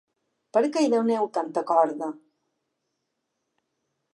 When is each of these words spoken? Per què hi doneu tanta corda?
Per 0.55 0.61
què 0.75 0.81
hi 0.85 0.89
doneu 0.93 1.29
tanta 1.37 1.63
corda? 1.73 2.09